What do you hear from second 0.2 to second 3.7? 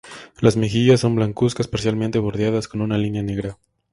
Las mejillas son blancuzcas parcialmente bordeadas con una línea negra.